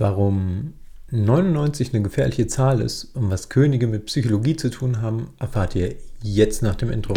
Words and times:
Warum 0.00 0.72
99 1.10 1.92
eine 1.92 2.02
gefährliche 2.02 2.46
Zahl 2.46 2.80
ist 2.80 3.14
und 3.14 3.28
was 3.28 3.50
Könige 3.50 3.86
mit 3.86 4.06
Psychologie 4.06 4.56
zu 4.56 4.70
tun 4.70 5.02
haben, 5.02 5.28
erfahrt 5.38 5.76
ihr 5.76 5.94
jetzt 6.22 6.62
nach 6.62 6.74
dem 6.74 6.90
Intro. 6.90 7.12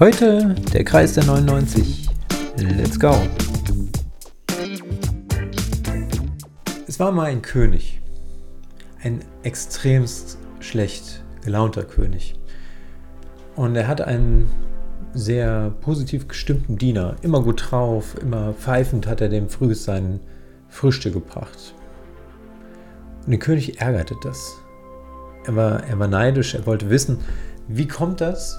Heute 0.00 0.56
der 0.72 0.82
Kreis 0.82 1.14
der 1.14 1.26
99. 1.26 2.08
Let's 2.58 2.98
go! 2.98 3.14
Es 6.88 6.98
war 6.98 7.12
mal 7.12 7.26
ein 7.26 7.42
König. 7.42 8.00
Ein 9.00 9.20
extremst 9.44 10.38
schlecht 10.58 11.22
gelaunter 11.44 11.84
König. 11.84 12.34
Und 13.56 13.74
er 13.74 13.88
hat 13.88 14.02
einen 14.02 14.50
sehr 15.14 15.72
positiv 15.80 16.28
gestimmten 16.28 16.76
Diener, 16.76 17.16
immer 17.22 17.42
gut 17.42 17.70
drauf, 17.70 18.14
immer 18.20 18.52
pfeifend 18.52 19.06
hat 19.06 19.22
er 19.22 19.30
dem 19.30 19.48
früh 19.48 19.74
sein 19.74 20.20
Frühstück 20.68 21.14
gebracht. 21.14 21.74
Und 23.24 23.32
den 23.32 23.40
König 23.40 23.80
ärgerte 23.80 24.14
das. 24.22 24.56
Er 25.46 25.56
war, 25.56 25.84
er 25.84 25.98
war 25.98 26.08
neidisch, 26.08 26.54
er 26.54 26.66
wollte 26.66 26.90
wissen, 26.90 27.18
wie 27.66 27.88
kommt 27.88 28.20
das, 28.20 28.58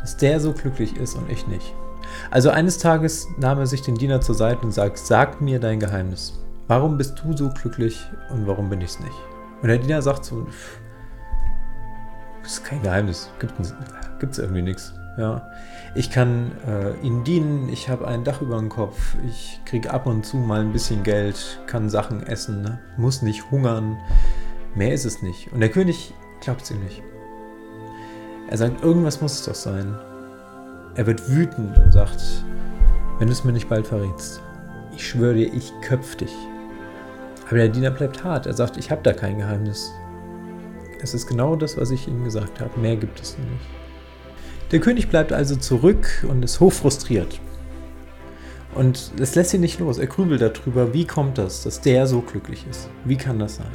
dass 0.00 0.16
der 0.16 0.40
so 0.40 0.52
glücklich 0.52 0.96
ist 0.96 1.14
und 1.14 1.30
ich 1.30 1.46
nicht. 1.46 1.74
Also 2.30 2.50
eines 2.50 2.78
Tages 2.78 3.28
nahm 3.38 3.58
er 3.58 3.66
sich 3.66 3.82
den 3.82 3.96
Diener 3.96 4.20
zur 4.20 4.34
Seite 4.34 4.62
und 4.62 4.72
sagt, 4.72 4.98
sag 4.98 5.40
mir 5.42 5.60
dein 5.60 5.78
Geheimnis. 5.78 6.40
Warum 6.68 6.96
bist 6.96 7.22
du 7.22 7.36
so 7.36 7.50
glücklich 7.50 8.00
und 8.30 8.46
warum 8.46 8.70
bin 8.70 8.80
ich 8.80 8.90
es 8.90 9.00
nicht? 9.00 9.16
Und 9.60 9.68
der 9.68 9.78
Diener 9.78 10.00
sagt 10.00 10.24
so, 10.24 10.46
ist 12.52 12.64
kein 12.64 12.82
Geheimnis, 12.82 13.30
gibt 13.38 14.32
es 14.32 14.38
irgendwie 14.38 14.62
nichts. 14.62 14.94
Ja. 15.16 15.50
Ich 15.94 16.10
kann 16.10 16.52
äh, 16.66 16.94
ihnen 17.04 17.24
dienen, 17.24 17.68
ich 17.68 17.88
habe 17.88 18.06
ein 18.06 18.24
Dach 18.24 18.40
über 18.40 18.56
dem 18.56 18.68
Kopf, 18.68 19.16
ich 19.28 19.60
kriege 19.64 19.90
ab 19.90 20.06
und 20.06 20.24
zu 20.24 20.36
mal 20.36 20.60
ein 20.60 20.72
bisschen 20.72 21.02
Geld, 21.02 21.60
kann 21.66 21.90
Sachen 21.90 22.24
essen, 22.26 22.62
ne? 22.62 22.78
muss 22.96 23.22
nicht 23.22 23.50
hungern. 23.50 23.98
Mehr 24.74 24.94
ist 24.94 25.04
es 25.04 25.22
nicht. 25.22 25.52
Und 25.52 25.60
der 25.60 25.70
König 25.70 26.14
glaubt 26.40 26.62
es 26.62 26.70
ihm 26.70 26.82
nicht. 26.84 27.02
Er 28.48 28.58
sagt, 28.58 28.82
irgendwas 28.82 29.20
muss 29.20 29.40
es 29.40 29.44
doch 29.44 29.54
sein. 29.54 29.94
Er 30.94 31.06
wird 31.06 31.28
wütend 31.28 31.76
und 31.76 31.92
sagt, 31.92 32.44
wenn 33.18 33.26
du 33.26 33.32
es 33.32 33.44
mir 33.44 33.52
nicht 33.52 33.68
bald 33.68 33.86
verrätst, 33.86 34.40
ich 34.94 35.06
schwöre 35.06 35.34
dir, 35.34 35.52
ich 35.52 35.72
köpf 35.82 36.16
dich. 36.16 36.34
Aber 37.46 37.56
der 37.56 37.68
Diener 37.68 37.90
bleibt 37.90 38.22
hart. 38.24 38.46
Er 38.46 38.54
sagt, 38.54 38.76
ich 38.76 38.90
habe 38.90 39.02
da 39.02 39.12
kein 39.12 39.38
Geheimnis. 39.38 39.92
Es 41.00 41.14
ist 41.14 41.26
genau 41.26 41.54
das, 41.54 41.76
was 41.76 41.90
ich 41.90 42.08
ihm 42.08 42.24
gesagt 42.24 42.60
habe. 42.60 42.78
Mehr 42.80 42.96
gibt 42.96 43.20
es 43.20 43.38
nicht. 43.38 43.50
Der 44.70 44.80
König 44.80 45.08
bleibt 45.08 45.32
also 45.32 45.56
zurück 45.56 46.26
und 46.28 46.44
ist 46.44 46.60
hochfrustriert. 46.60 47.40
Und 48.74 49.12
es 49.18 49.34
lässt 49.34 49.54
ihn 49.54 49.60
nicht 49.60 49.80
los. 49.80 49.98
Er 49.98 50.06
grübelt 50.06 50.42
darüber, 50.42 50.92
wie 50.92 51.06
kommt 51.06 51.38
das, 51.38 51.62
dass 51.62 51.80
der 51.80 52.06
so 52.06 52.20
glücklich 52.20 52.66
ist? 52.68 52.88
Wie 53.04 53.16
kann 53.16 53.38
das 53.38 53.56
sein? 53.56 53.70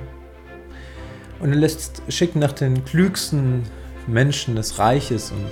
Und 1.39 1.49
er 1.49 1.55
lässt 1.55 2.03
schicken 2.09 2.39
nach 2.39 2.51
den 2.51 2.85
klügsten 2.85 3.63
Menschen 4.07 4.55
des 4.55 4.77
Reiches 4.79 5.31
und 5.31 5.45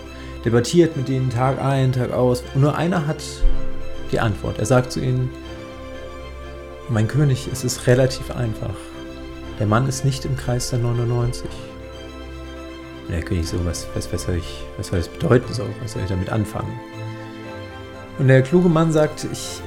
debattiert 0.45 0.95
mit 0.95 1.09
ihnen 1.09 1.29
Tag 1.29 1.61
ein, 1.61 1.91
Tag 1.91 2.11
aus. 2.11 2.43
Und 2.53 2.61
nur 2.61 2.77
einer 2.77 3.07
hat 3.07 3.23
die 4.11 4.19
Antwort. 4.19 4.59
Er 4.59 4.65
sagt 4.65 4.91
zu 4.91 4.99
ihnen, 4.99 5.29
mein 6.89 7.07
König, 7.07 7.47
es 7.51 7.63
ist 7.63 7.87
relativ 7.87 8.29
einfach. 8.31 8.75
Der 9.61 9.67
Mann 9.67 9.87
ist 9.87 10.03
nicht 10.03 10.25
im 10.25 10.35
Kreis 10.35 10.71
der 10.71 10.79
99. 10.79 11.47
Und 13.05 13.11
der 13.11 13.21
König 13.21 13.47
so, 13.47 13.63
was, 13.63 13.87
was, 13.93 14.11
was, 14.11 14.23
soll 14.23 14.37
ich, 14.37 14.65
was 14.75 14.87
soll 14.87 14.97
das 14.97 15.07
bedeuten? 15.07 15.53
So, 15.53 15.67
was 15.83 15.91
soll 15.93 16.01
ich 16.01 16.09
damit 16.09 16.29
anfangen? 16.31 16.79
Und 18.17 18.27
der 18.27 18.41
kluge 18.41 18.69
Mann 18.69 18.91
sagt, 18.91 19.27
ich 19.31 19.61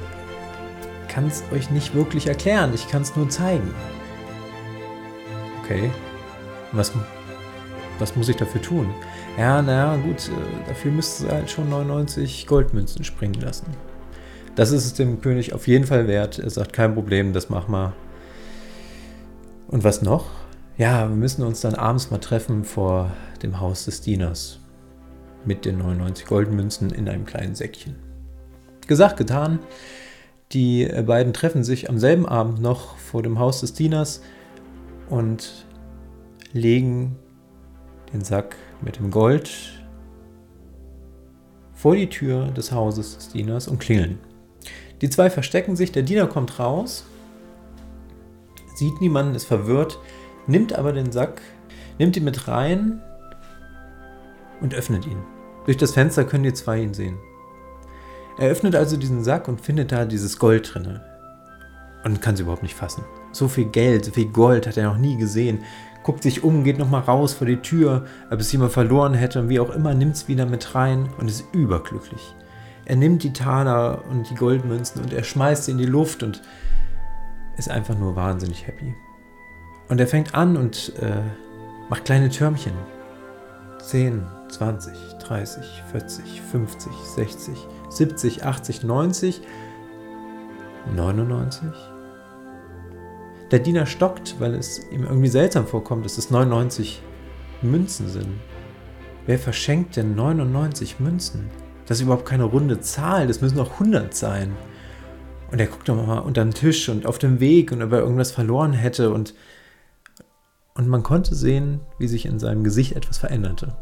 kann 1.07 1.29
es 1.29 1.45
euch 1.53 1.71
nicht 1.71 1.95
wirklich 1.95 2.27
erklären, 2.27 2.75
ich 2.75 2.89
kann 2.89 3.03
es 3.03 3.15
nur 3.15 3.29
zeigen. 3.29 3.73
Okay, 5.63 5.93
was, 6.73 6.91
was 8.01 8.17
muss 8.17 8.29
ich 8.29 8.35
dafür 8.35 8.63
tun? 8.63 8.93
Ja, 9.39 9.63
naja, 9.63 9.95
gut, 9.95 10.29
äh, 10.29 10.69
dafür 10.69 10.91
müsste 10.91 11.31
halt 11.31 11.49
schon 11.49 11.69
99 11.69 12.49
Goldmünzen 12.49 13.05
springen 13.05 13.41
lassen. 13.41 13.67
Das 14.57 14.73
ist 14.73 14.87
es 14.87 14.95
dem 14.95 15.21
König 15.21 15.53
auf 15.53 15.69
jeden 15.69 15.87
Fall 15.87 16.09
wert. 16.09 16.41
Er 16.41 16.51
sagt, 16.51 16.73
kein 16.73 16.95
Problem, 16.95 17.33
das 17.33 17.49
mach 17.49 17.69
mal. 17.69 17.93
Und 19.69 19.85
was 19.85 20.03
noch? 20.03 20.27
Ja, 20.77 21.09
wir 21.09 21.17
müssen 21.17 21.43
uns 21.43 21.61
dann 21.61 21.75
abends 21.75 22.11
mal 22.11 22.19
treffen 22.19 22.65
vor 22.65 23.13
dem 23.43 23.61
Haus 23.61 23.85
des 23.85 24.01
Dieners 24.01 24.61
mit 25.45 25.65
den 25.65 25.79
99 25.79 26.27
Goldmünzen 26.27 26.91
in 26.91 27.09
einem 27.09 27.27
kleinen 27.27 27.55
Säckchen. 27.55 27.97
Gesagt, 28.87 29.17
getan. 29.17 29.61
Die 30.53 30.87
beiden 31.07 31.33
treffen 31.33 31.65
sich 31.65 31.89
am 31.89 31.99
selben 31.99 32.27
Abend 32.27 32.61
noch 32.61 32.97
vor 32.99 33.23
dem 33.23 33.39
Haus 33.39 33.61
des 33.61 33.73
Dieners 33.73 34.23
und 35.09 35.67
legen 36.53 37.17
den 38.13 38.23
Sack 38.23 38.57
mit 38.83 38.99
dem 38.99 39.11
Gold 39.11 39.51
vor 41.73 41.97
die 41.97 42.09
Tür 42.09 42.47
des 42.47 42.73
Hauses 42.73 43.17
des 43.17 43.29
Dieners 43.31 43.69
und 43.69 43.81
klingeln. 43.81 44.19
Die 45.01 45.11
zwei 45.11 45.29
verstecken 45.29 45.77
sich, 45.77 45.93
der 45.93 46.03
Diener 46.03 46.27
kommt 46.27 46.59
raus, 46.59 47.05
sieht 48.75 49.01
niemanden, 49.01 49.35
ist 49.35 49.47
verwirrt, 49.47 49.99
nimmt 50.47 50.73
aber 50.73 50.93
den 50.93 51.13
Sack, 51.13 51.41
nimmt 51.99 52.17
ihn 52.17 52.25
mit 52.25 52.49
rein 52.49 53.01
und 54.61 54.75
öffnet 54.75 55.07
ihn. 55.07 55.23
Durch 55.65 55.77
das 55.77 55.93
Fenster 55.93 56.25
können 56.25 56.45
die 56.45 56.53
zwei 56.53 56.81
ihn 56.81 56.95
sehen. 56.95 57.19
Er 58.39 58.51
öffnet 58.51 58.75
also 58.75 58.97
diesen 58.97 59.23
Sack 59.23 59.49
und 59.49 59.61
findet 59.61 59.93
da 59.93 60.05
dieses 60.05 60.39
Gold 60.39 60.75
drinne 60.75 61.03
und 62.05 62.21
kann 62.21 62.35
es 62.35 62.41
überhaupt 62.41 62.63
nicht 62.63 62.75
fassen. 62.75 63.05
So 63.33 63.49
viel 63.49 63.67
Geld, 63.67 64.05
so 64.05 64.13
viel 64.13 64.27
Gold 64.27 64.67
hat 64.67 64.77
er 64.77 64.85
noch 64.85 64.99
nie 64.99 65.17
gesehen. 65.17 65.61
Guckt 66.03 66.23
sich 66.23 66.45
um, 66.45 66.65
geht 66.65 66.79
nochmal 66.79 67.03
raus 67.03 67.33
vor 67.33 67.47
die 67.47 67.57
Tür, 67.57 68.05
ob 68.31 68.41
es 68.41 68.53
jemand 68.53 68.73
verloren 68.73 69.15
hätte 69.15 69.41
und 69.41 69.49
wie 69.49 69.61
auch 69.61 69.71
immer, 69.71 69.95
nimmt 69.95 70.17
es 70.17 70.29
wieder 70.29 70.45
mit 70.47 70.75
rein 70.75 71.09
und 71.19 71.31
ist 71.31 71.45
überglücklich. 71.53 72.35
Er 72.85 72.97
nimmt 72.97 73.23
die 73.23 73.33
Taler 73.33 74.03
und 74.11 74.29
die 74.29 74.35
Goldmünzen 74.35 75.01
und 75.03 75.13
er 75.13 75.25
schmeißt 75.25 75.65
sie 75.65 75.71
in 75.71 75.79
die 75.79 75.87
Luft 75.87 76.23
und 76.23 76.43
ist 77.57 77.71
einfach 77.71 77.97
nur 77.97 78.17
wahnsinnig 78.17 78.67
happy. 78.67 78.95
Und 79.89 80.01
er 80.01 80.07
fängt 80.07 80.35
an 80.35 80.57
und 80.57 80.93
äh, 81.01 81.23
macht 81.89 82.05
kleine 82.05 82.29
Türmchen. 82.29 82.73
10, 83.83 84.25
20, 84.49 84.93
30, 85.19 85.83
40, 85.91 86.41
50, 86.41 86.93
60, 86.93 87.69
70, 87.91 88.45
80, 88.45 88.83
90, 88.83 89.43
99. 90.95 91.69
Der 93.51 93.59
Diener 93.59 93.87
stockt, 93.87 94.41
weil 94.41 94.55
es 94.55 94.81
ihm 94.91 95.05
irgendwie 95.05 95.29
seltsam 95.29 95.67
vorkommt, 95.67 96.05
dass 96.05 96.19
es 96.19 96.31
99 96.31 97.03
Münzen 97.63 98.09
sind. 98.09 98.41
Wer 99.27 99.39
verschenkt 99.39 99.97
denn 99.97 100.15
99 100.15 100.99
Münzen? 101.01 101.51
Das 101.87 101.99
ist 101.99 102.05
überhaupt 102.05 102.27
keine 102.27 102.45
runde 102.45 102.81
Zahl, 102.81 103.27
das 103.27 103.41
müssen 103.41 103.57
noch 103.57 103.73
100 103.73 104.15
sein. 104.15 104.57
Und 105.55 105.61
er 105.61 105.69
guckt 105.69 105.87
nochmal 105.87 106.19
unter 106.23 106.43
den 106.43 106.53
Tisch 106.53 106.89
und 106.89 107.07
auf 107.07 107.19
dem 107.19 107.39
Weg 107.39 107.71
und 107.71 107.81
ob 107.81 107.93
er 107.93 108.01
irgendwas 108.01 108.33
verloren 108.33 108.73
hätte 108.73 109.13
und 109.13 109.35
und 110.75 110.89
man 110.89 111.05
konnte 111.05 111.37
sehen, 111.37 111.79
wie 111.97 112.09
sich 112.09 112.27
in 112.27 112.41
seinem 112.41 112.65
Gesicht 112.65 112.97
etwas 112.97 113.19
veränderte. 113.19 113.77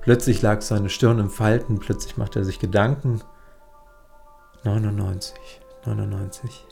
Plötzlich 0.00 0.40
lag 0.40 0.62
seine 0.62 0.88
Stirn 0.88 1.18
im 1.18 1.28
Falten, 1.28 1.78
plötzlich 1.78 2.16
machte 2.16 2.38
er 2.38 2.46
sich 2.46 2.58
Gedanken. 2.58 3.20
99, 4.64 5.60
99. 5.84 6.64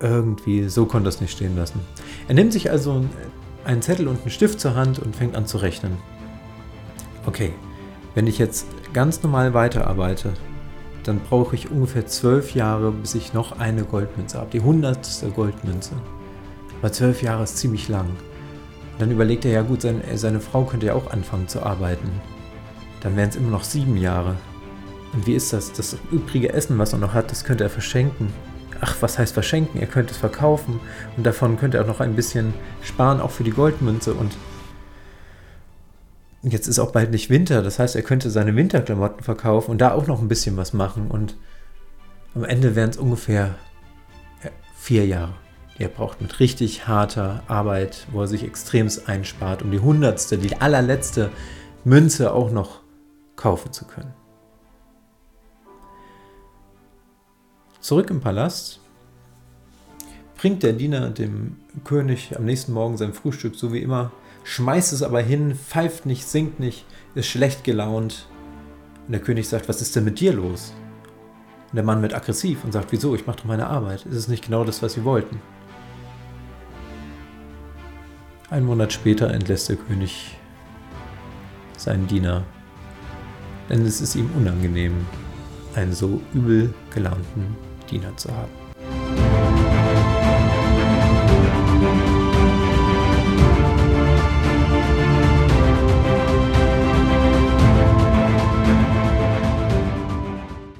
Irgendwie, 0.00 0.70
so 0.70 0.86
konnte 0.86 1.10
es 1.10 1.20
nicht 1.20 1.32
stehen 1.32 1.58
lassen. 1.58 1.80
Er 2.26 2.36
nimmt 2.36 2.54
sich 2.54 2.70
also 2.70 3.04
einen 3.66 3.82
Zettel 3.82 4.08
und 4.08 4.22
einen 4.22 4.30
Stift 4.30 4.60
zur 4.60 4.74
Hand 4.74 4.98
und 4.98 5.14
fängt 5.14 5.36
an 5.36 5.46
zu 5.46 5.58
rechnen. 5.58 5.98
Okay, 7.26 7.52
wenn 8.14 8.26
ich 8.26 8.38
jetzt 8.38 8.66
ganz 8.94 9.22
normal 9.22 9.52
weiterarbeite, 9.52 10.32
dann 11.04 11.20
brauche 11.20 11.54
ich 11.54 11.70
ungefähr 11.70 12.06
zwölf 12.06 12.54
Jahre, 12.54 12.90
bis 12.90 13.14
ich 13.14 13.32
noch 13.32 13.58
eine 13.58 13.84
Goldmünze 13.84 14.38
habe. 14.38 14.50
Die 14.50 14.60
hundertste 14.60 15.28
Goldmünze. 15.28 15.92
Aber 16.80 16.92
zwölf 16.92 17.22
Jahre 17.22 17.44
ist 17.44 17.58
ziemlich 17.58 17.88
lang. 17.88 18.06
Und 18.06 19.00
dann 19.00 19.10
überlegt 19.10 19.44
er, 19.44 19.52
ja 19.52 19.62
gut, 19.62 19.82
seine, 19.82 20.02
seine 20.16 20.40
Frau 20.40 20.64
könnte 20.64 20.86
ja 20.86 20.94
auch 20.94 21.10
anfangen 21.10 21.48
zu 21.48 21.62
arbeiten. 21.62 22.10
Dann 23.00 23.16
wären 23.16 23.28
es 23.28 23.36
immer 23.36 23.50
noch 23.50 23.64
sieben 23.64 23.96
Jahre. 23.96 24.36
Und 25.12 25.26
wie 25.26 25.34
ist 25.34 25.52
das? 25.52 25.72
Das 25.72 25.96
übrige 26.10 26.52
Essen, 26.52 26.78
was 26.78 26.92
er 26.92 26.98
noch 26.98 27.14
hat, 27.14 27.30
das 27.30 27.44
könnte 27.44 27.64
er 27.64 27.70
verschenken. 27.70 28.32
Ach, 28.80 28.96
was 29.00 29.18
heißt 29.18 29.34
verschenken? 29.34 29.80
Er 29.80 29.86
könnte 29.86 30.12
es 30.12 30.18
verkaufen 30.18 30.80
und 31.16 31.24
davon 31.24 31.56
könnte 31.58 31.78
er 31.78 31.84
noch 31.84 32.00
ein 32.00 32.16
bisschen 32.16 32.52
sparen, 32.82 33.20
auch 33.20 33.30
für 33.30 33.44
die 33.44 33.50
Goldmünze. 33.50 34.14
Und 34.14 34.36
jetzt 36.52 36.68
ist 36.68 36.78
auch 36.78 36.92
bald 36.92 37.10
nicht 37.10 37.30
Winter, 37.30 37.62
das 37.62 37.78
heißt, 37.78 37.96
er 37.96 38.02
könnte 38.02 38.30
seine 38.30 38.54
Winterklamotten 38.54 39.22
verkaufen 39.22 39.70
und 39.70 39.80
da 39.80 39.92
auch 39.92 40.06
noch 40.06 40.20
ein 40.20 40.28
bisschen 40.28 40.56
was 40.56 40.72
machen. 40.72 41.10
Und 41.10 41.36
am 42.34 42.44
Ende 42.44 42.76
wären 42.76 42.90
es 42.90 42.96
ungefähr 42.96 43.54
vier 44.76 45.06
Jahre, 45.06 45.34
er 45.78 45.88
braucht 45.88 46.20
mit 46.20 46.38
richtig 46.40 46.86
harter 46.86 47.42
Arbeit, 47.48 48.06
wo 48.12 48.20
er 48.20 48.28
sich 48.28 48.44
extremst 48.44 49.08
einspart, 49.08 49.62
um 49.62 49.70
die 49.70 49.80
hundertste, 49.80 50.38
die 50.38 50.56
allerletzte 50.56 51.30
Münze 51.84 52.32
auch 52.32 52.50
noch 52.50 52.80
kaufen 53.34 53.72
zu 53.72 53.84
können. 53.86 54.14
Zurück 57.80 58.10
im 58.10 58.20
Palast 58.20 58.80
bringt 60.36 60.62
der 60.62 60.74
Diener 60.74 61.10
dem 61.10 61.56
König 61.84 62.36
am 62.36 62.44
nächsten 62.44 62.72
Morgen 62.72 62.96
sein 62.96 63.12
Frühstück, 63.12 63.56
so 63.56 63.72
wie 63.72 63.80
immer, 63.80 64.12
schmeißt 64.44 64.92
es 64.92 65.02
aber 65.02 65.20
hin, 65.20 65.54
pfeift 65.54 66.06
nicht, 66.06 66.26
singt 66.26 66.60
nicht, 66.60 66.86
ist 67.14 67.26
schlecht 67.26 67.64
gelaunt. 67.64 68.28
Und 69.06 69.12
der 69.12 69.20
König 69.20 69.48
sagt, 69.48 69.68
was 69.68 69.82
ist 69.82 69.96
denn 69.96 70.04
mit 70.04 70.20
dir 70.20 70.32
los? 70.32 70.72
Und 71.70 71.76
der 71.76 71.84
Mann 71.84 72.02
wird 72.02 72.14
aggressiv 72.14 72.62
und 72.62 72.72
sagt, 72.72 72.92
wieso, 72.92 73.14
ich 73.14 73.26
mache 73.26 73.38
doch 73.38 73.44
meine 73.44 73.66
Arbeit. 73.66 74.06
Ist 74.06 74.16
es 74.16 74.28
nicht 74.28 74.44
genau 74.44 74.64
das, 74.64 74.82
was 74.82 74.92
sie 74.92 75.04
wollten? 75.04 75.40
Ein 78.50 78.64
Monat 78.64 78.92
später 78.92 79.30
entlässt 79.30 79.68
der 79.68 79.76
König 79.76 80.38
seinen 81.76 82.06
Diener, 82.06 82.44
denn 83.68 83.84
es 83.84 84.00
ist 84.00 84.14
ihm 84.14 84.30
unangenehm, 84.36 85.06
einen 85.74 85.92
so 85.92 86.20
übel 86.32 86.72
gelaunten 86.92 87.56
Diener 87.90 88.16
zu 88.16 88.30
haben. 88.30 88.63